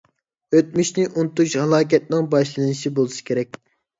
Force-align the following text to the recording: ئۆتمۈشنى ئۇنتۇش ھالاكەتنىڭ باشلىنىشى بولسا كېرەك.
ئۆتمۈشنى 0.59 1.03
ئۇنتۇش 1.23 1.53
ھالاكەتنىڭ 1.63 2.31
باشلىنىشى 2.31 2.95
بولسا 3.01 3.27
كېرەك. 3.31 3.63